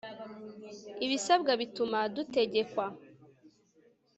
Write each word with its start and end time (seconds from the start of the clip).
Ibisabwa 1.05 1.51
bituma 1.61 1.99
dutegekwa 2.15 2.85